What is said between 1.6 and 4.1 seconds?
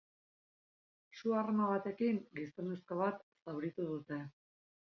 batekin gizonezko bat zauritu